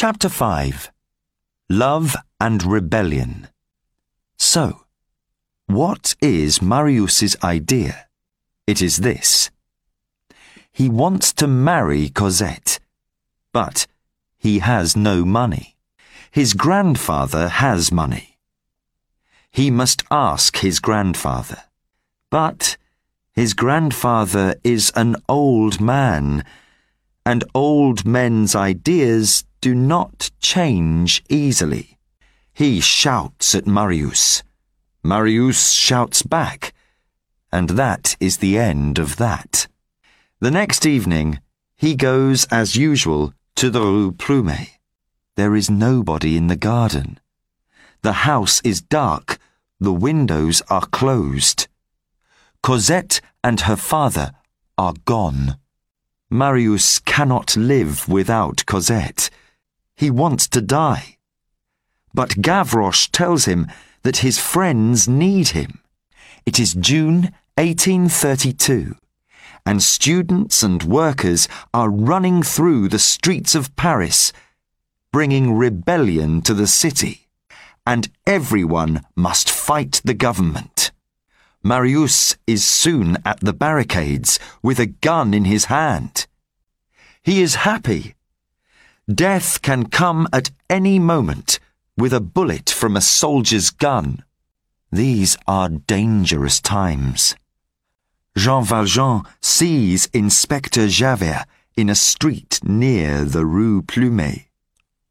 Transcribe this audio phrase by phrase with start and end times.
[0.00, 0.92] Chapter 5
[1.68, 3.48] Love and Rebellion.
[4.36, 4.84] So,
[5.66, 8.06] what is Marius's idea?
[8.64, 9.50] It is this.
[10.70, 12.78] He wants to marry Cosette,
[13.52, 13.88] but
[14.36, 15.74] he has no money.
[16.30, 18.38] His grandfather has money.
[19.50, 21.64] He must ask his grandfather.
[22.30, 22.76] But
[23.32, 26.44] his grandfather is an old man,
[27.26, 31.98] and old men's ideas do not change easily.
[32.52, 34.42] He shouts at Marius.
[35.02, 36.72] Marius shouts back,
[37.52, 39.68] and that is the end of that.
[40.40, 41.40] The next evening,
[41.76, 44.70] he goes as usual to the Rue Plumet.
[45.36, 47.20] There is nobody in the garden.
[48.02, 49.38] The house is dark,
[49.80, 51.68] the windows are closed.
[52.62, 54.32] Cosette and her father
[54.76, 55.56] are gone.
[56.30, 59.30] Marius cannot live without Cosette.
[59.98, 61.16] He wants to die.
[62.14, 63.66] But Gavroche tells him
[64.02, 65.80] that his friends need him.
[66.46, 68.94] It is June 1832,
[69.66, 74.32] and students and workers are running through the streets of Paris,
[75.10, 77.26] bringing rebellion to the city,
[77.84, 80.92] and everyone must fight the government.
[81.64, 86.28] Marius is soon at the barricades with a gun in his hand.
[87.20, 88.14] He is happy
[89.12, 91.58] Death can come at any moment
[91.96, 94.22] with a bullet from a soldier's gun.
[94.92, 97.34] These are dangerous times.
[98.36, 104.44] Jean Valjean sees Inspector Javert in a street near the Rue Plumet.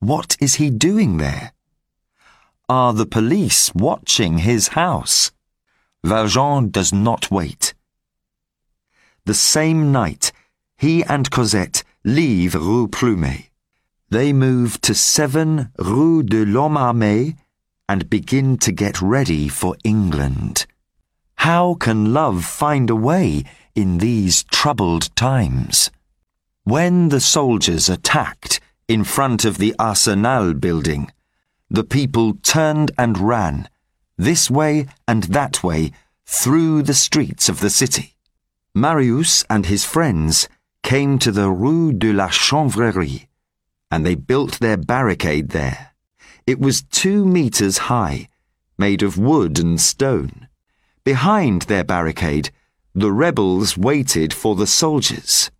[0.00, 1.52] What is he doing there?
[2.68, 5.32] Are the police watching his house?
[6.04, 7.72] Valjean does not wait.
[9.24, 10.32] The same night,
[10.76, 13.48] he and Cosette leave Rue Plumet.
[14.08, 17.36] They move to 7 Rue de l'Homme Armé
[17.88, 20.64] and begin to get ready for England.
[21.38, 23.42] How can love find a way
[23.74, 25.90] in these troubled times?
[26.62, 31.10] When the soldiers attacked in front of the Arsenal building,
[31.68, 33.68] the people turned and ran,
[34.16, 35.90] this way and that way,
[36.24, 38.14] through the streets of the city.
[38.72, 40.48] Marius and his friends
[40.84, 43.25] came to the Rue de la Chanvrerie
[43.90, 45.92] and they built their barricade there.
[46.46, 48.28] It was two meters high,
[48.78, 50.48] made of wood and stone.
[51.04, 52.50] Behind their barricade,
[52.94, 55.50] the rebels waited for the soldiers.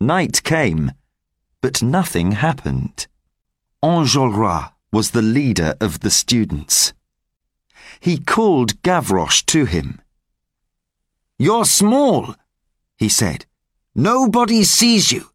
[0.00, 0.92] Night came,
[1.60, 3.06] but nothing happened.
[3.82, 6.92] Enjolras was the leader of the students.
[8.00, 10.00] He called Gavroche to him.
[11.38, 12.34] You're small,
[12.96, 13.46] he said.
[13.94, 15.31] Nobody sees you.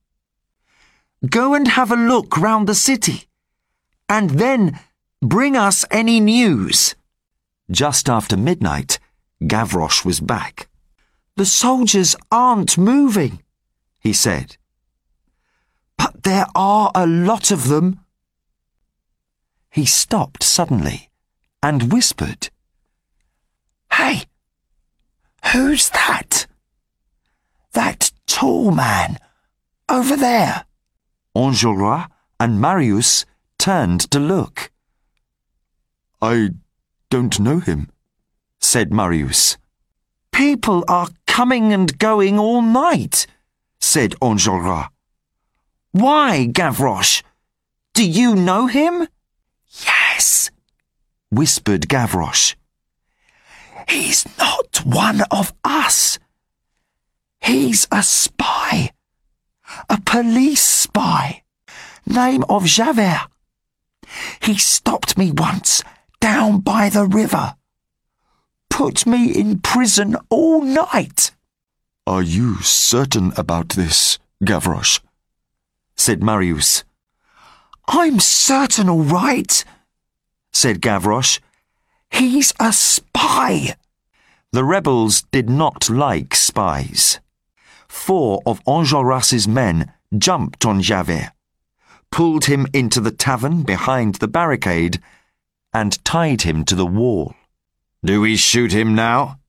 [1.25, 3.23] Go and have a look round the city,
[4.07, 4.79] and then
[5.21, 6.95] bring us any news.
[7.71, 8.99] Just after midnight,
[9.41, 10.67] Gavroche was back.
[11.35, 13.41] The soldiers aren't moving,
[13.99, 14.57] he said.
[15.97, 17.99] But there are a lot of them.
[19.71, 21.09] He stopped suddenly
[21.63, 22.49] and whispered,
[23.91, 24.23] Hey,
[25.51, 26.45] who's that?
[27.73, 29.17] That tall man
[29.89, 30.66] over there.
[31.37, 32.07] Enjolras
[32.39, 33.23] and Marius
[33.59, 34.71] turned to look.
[36.19, 36.49] I
[37.11, 37.91] don't know him,
[38.59, 39.57] said Marius.
[40.31, 43.27] People are coming and going all night,
[43.79, 44.89] said Enjolras.
[45.91, 47.21] Why, Gavroche?
[47.93, 49.07] Do you know him?
[49.85, 50.49] Yes,
[51.29, 52.55] whispered Gavroche.
[53.87, 56.17] He's not one of us.
[57.39, 58.91] He's a spy
[59.89, 61.43] a police spy.
[62.05, 63.27] Name of Javert.
[64.41, 65.83] He stopped me once
[66.19, 67.55] down by the river.
[68.69, 71.31] Put me in prison all night.
[72.05, 75.01] Are you certain about this, Gavroche?
[75.95, 76.83] said Marius.
[77.87, 79.63] I'm certain all right,
[80.53, 81.39] said Gavroche.
[82.09, 83.75] He's a spy.
[84.51, 87.19] The rebels did not like spies
[87.87, 91.31] four of Enjolras's men jumped on Javert,
[92.11, 94.99] pulled him into the tavern behind the barricade,
[95.73, 97.35] and tied him to the wall.
[98.03, 99.39] Do we shoot him now?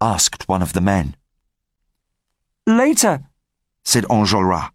[0.00, 1.16] asked one of the men.
[2.66, 3.24] Later,
[3.84, 4.70] said Enjolras.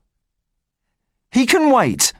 [1.32, 2.14] He can wait.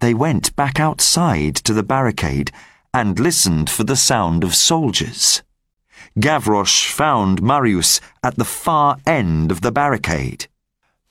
[0.00, 2.50] They went back outside to the barricade
[2.92, 5.42] and listened for the sound of soldiers.
[6.18, 10.46] Gavroche found Marius at the far end of the barricade.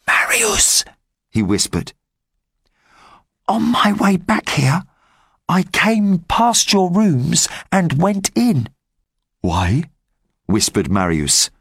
[0.07, 0.83] Marius,
[1.31, 1.93] he whispered.
[3.47, 4.83] On my way back here,
[5.47, 8.69] I came past your rooms and went in.
[9.41, 9.83] Why?
[10.47, 11.51] whispered Marius.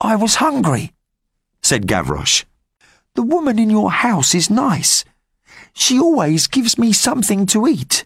[0.00, 0.92] I was hungry,
[1.62, 2.44] said Gavroche.
[3.14, 5.04] The woman in your house is nice.
[5.72, 8.04] She always gives me something to eat.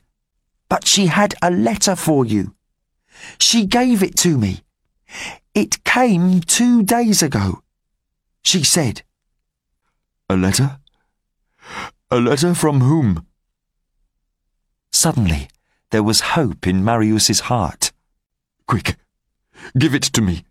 [0.69, 2.55] But she had a letter for you.
[3.38, 4.61] She gave it to me.
[5.55, 7.62] It came two days ago.
[8.43, 9.03] She said.
[10.29, 10.79] A letter?
[12.11, 13.26] A letter from whom?
[14.91, 15.49] Suddenly,
[15.91, 17.93] there was hope in Marius's heart.
[18.67, 18.97] Quick,
[19.79, 20.44] give it to me.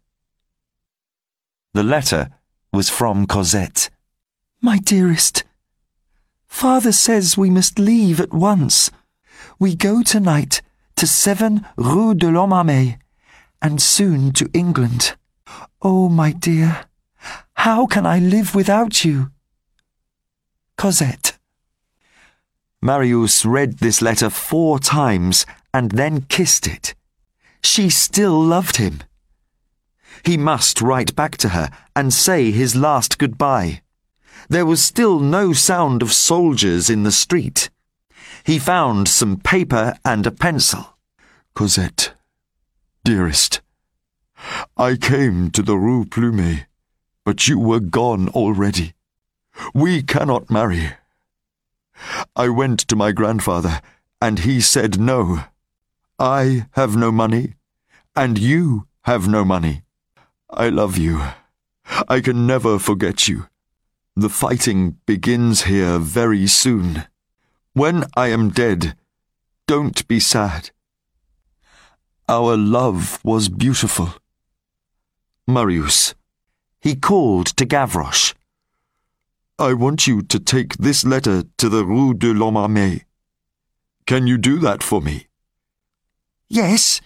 [1.74, 2.30] The letter
[2.74, 3.90] was from Cosette.
[4.62, 5.44] My dearest,
[6.48, 8.92] Father says we must leave at once.
[9.58, 10.62] We go tonight
[11.02, 13.00] to 7 Rue de l'Homme Armé
[13.60, 15.16] and soon to England.
[15.82, 16.86] Oh, my dear,
[17.56, 19.32] how can I live without you?
[20.78, 21.40] Cosette.
[22.84, 26.94] Marius read this letter four times and then kissed it.
[27.64, 29.02] She still loved him.
[30.24, 33.82] He must write back to her and say his last goodbye.
[34.50, 37.72] There was still no sound of soldiers in the street.
[38.44, 40.91] He found some paper and a pencil.
[41.54, 42.14] Cosette,
[43.04, 43.62] dearest,
[44.78, 46.66] I came to the Rue Plumet,
[47.24, 48.94] but you were gone already.
[49.74, 50.94] We cannot marry.
[52.36, 53.82] I went to my grandfather,
[54.22, 55.44] and he said no.
[56.18, 57.56] I have no money,
[58.16, 59.84] and you have no money.
[60.50, 61.22] I love you.
[62.08, 63.48] I can never forget you.
[64.16, 67.06] The fighting begins here very soon.
[67.74, 68.96] When I am dead,
[69.68, 70.72] don't be sad.
[72.32, 74.14] Our love was beautiful.
[75.46, 76.16] Marius.
[76.80, 78.34] He called to Gavroche.
[79.60, 83.02] I want you to take this letter to the Rue de l'Homme Armé.
[84.08, 85.28] Can you do that for me?
[86.48, 87.02] Yes,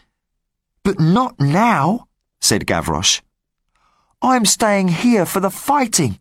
[0.83, 2.05] but not now,
[2.39, 3.21] said Gavroche.
[4.21, 6.19] I'm staying here for the fighting.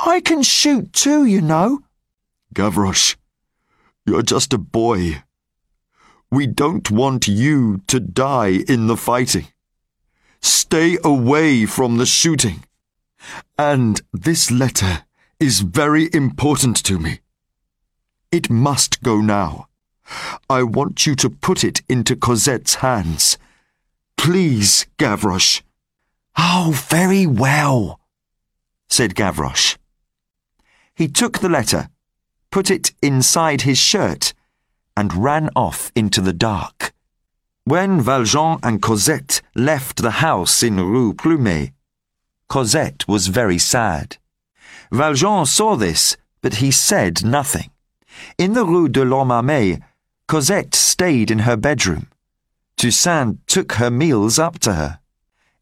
[0.00, 1.80] I can shoot too, you know.
[2.54, 3.16] Gavroche,
[4.06, 5.22] you're just a boy.
[6.30, 9.46] We don't want you to die in the fighting.
[10.40, 12.64] Stay away from the shooting.
[13.56, 15.04] And this letter
[15.40, 17.20] is very important to me.
[18.30, 19.68] It must go now.
[20.50, 23.38] I want you to put it into Cosette's hands.
[24.16, 25.62] Please, Gavroche.
[26.36, 28.00] Oh, very well,
[28.88, 29.76] said Gavroche.
[30.94, 31.88] He took the letter,
[32.50, 34.34] put it inside his shirt,
[34.98, 36.92] and ran off into the dark.
[37.62, 41.70] When Valjean and Cosette left the house in Rue Plumet,
[42.48, 44.16] Cosette was very sad.
[44.90, 47.70] Valjean saw this, but he said nothing.
[48.38, 49.80] In the Rue de l'Homme Armé,
[50.26, 52.08] Cosette stayed in her bedroom.
[52.76, 54.98] Toussaint took her meals up to her.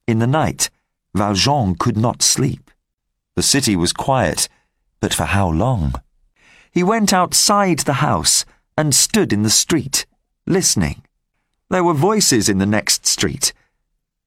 [0.06, 0.70] In the night,
[1.14, 2.70] Valjean could not sleep.
[3.34, 4.48] The city was quiet,
[5.00, 5.92] but for how long?
[6.72, 8.46] He went outside the house
[8.76, 10.06] and stood in the street,
[10.46, 11.02] listening.
[11.70, 13.52] There were voices in the next street,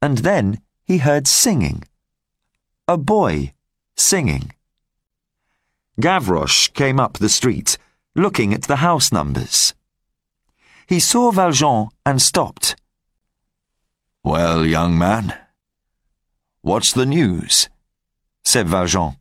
[0.02, 1.84] and then he heard singing.
[2.88, 3.54] A boy
[3.96, 4.54] singing.
[6.02, 7.78] Gavroche came up the street,
[8.16, 9.74] looking at the house numbers.
[10.88, 12.76] He saw Valjean and stopped.
[14.24, 15.38] Well, young man,
[16.62, 17.70] what's the news?
[18.44, 19.16] said Valjean.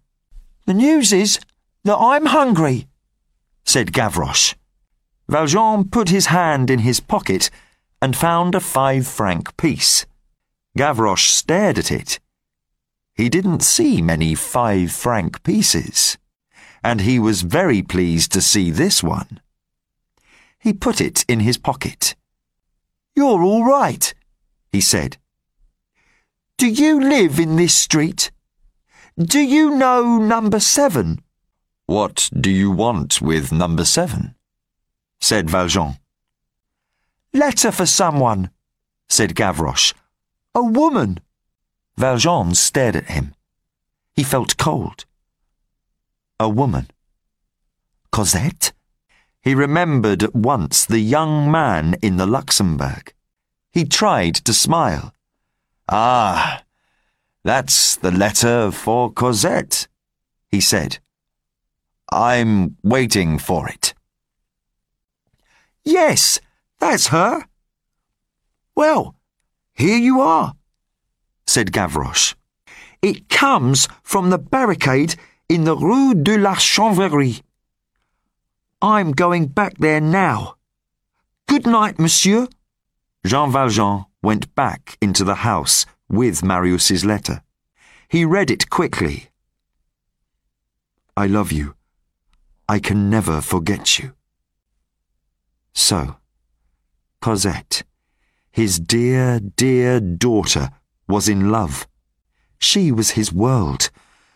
[0.67, 1.39] The news is
[1.85, 2.89] that I'm hungry,
[3.65, 4.55] said Gavroche.
[5.29, 7.51] Valjean put his hand in his pocket
[8.01, 10.07] and found a five franc piece.
[10.77, 12.19] Gavroche stared at it.
[13.15, 16.19] He didn't see many five franc pieces
[16.83, 19.41] and he was very pleased to see this one.
[20.59, 22.15] He put it in his pocket.
[23.15, 24.13] You're all right,
[24.71, 25.17] he said.
[26.57, 28.31] Do you live in this street?
[29.17, 31.21] Do you know number seven?
[31.87, 34.35] What do you want with number seven?
[35.21, 35.99] Said Valjean.
[37.33, 38.51] Letter for someone,
[39.09, 39.95] said Gavroche.
[40.55, 41.21] A woman.
[41.97, 43.35] Valjean stared at him.
[44.15, 45.05] He felt cold
[46.41, 46.89] a woman.
[48.13, 48.73] Cosette?
[49.43, 53.13] He remembered at once the young man in the Luxembourg.
[53.73, 55.13] He tried to smile.
[55.89, 56.63] Ah,
[57.45, 59.89] that's the letter for Cosette,
[60.49, 60.99] he said.
[62.11, 63.88] I'm waiting for it.
[65.89, 66.39] Yes,
[66.81, 67.47] that's her.
[68.75, 69.15] Well,
[69.73, 70.53] here you are,
[71.47, 72.35] said Gavroche.
[73.01, 75.15] It comes from the barricade
[75.49, 77.41] in the Rue de la Chanvrerie.
[78.83, 80.57] I'm going back there now.
[81.47, 82.49] Good night, monsieur.
[83.25, 87.41] Jean Valjean went back into the house with Marius's letter.
[88.11, 89.31] He read it quickly.
[91.17, 91.77] I love you.
[92.69, 94.13] I can never forget you.
[95.75, 96.17] So,
[97.21, 97.83] Cosette,
[98.51, 100.71] his dear, dear daughter,
[101.09, 101.87] was in love.
[102.59, 103.91] She was his world.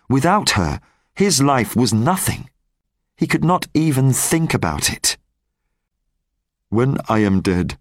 [0.09, 0.81] Without her,
[1.15, 2.49] his life was nothing.
[3.17, 5.17] He could not even think about it.
[6.69, 7.79] When I am dead,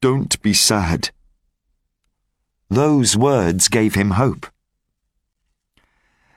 [0.00, 1.10] don't be sad.
[2.68, 4.46] Those words gave him hope.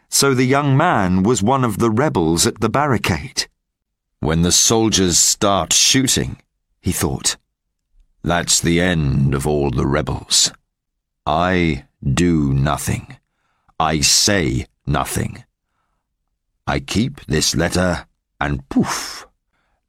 [0.09, 3.47] So the young man was one of the rebels at the barricade.
[4.21, 6.41] When the soldiers start shooting,
[6.81, 7.37] he thought,
[8.21, 10.51] that's the end of all the rebels.
[11.25, 13.17] I do nothing.
[13.79, 15.45] I say nothing.
[16.67, 18.07] I keep this letter
[18.41, 19.25] and poof,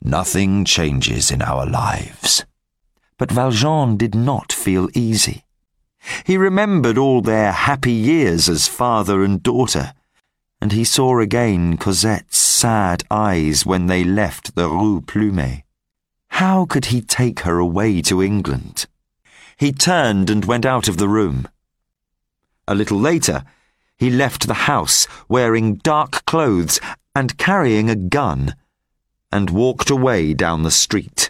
[0.02, 2.44] nothing changes in our lives.
[3.18, 5.44] But Valjean did not feel easy.
[6.24, 9.92] He remembered all their happy years as father and daughter,
[10.60, 15.62] and he saw again Cosette's sad eyes when they left the Rue Plumet.
[16.28, 18.86] How could he take her away to England?
[19.56, 21.48] He turned and went out of the room.
[22.68, 23.44] A little later,
[23.96, 26.78] he left the house wearing dark clothes
[27.14, 28.54] and carrying a gun
[29.32, 31.29] and walked away down the street.